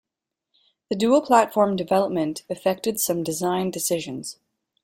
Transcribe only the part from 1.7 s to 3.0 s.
development affected